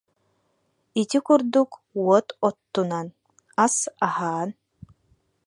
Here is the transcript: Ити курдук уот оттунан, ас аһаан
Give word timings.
Ити 1.01 1.19
курдук 1.25 1.69
уот 2.03 2.27
оттунан, 2.47 3.07
ас 3.63 3.75
аһаан 4.07 4.49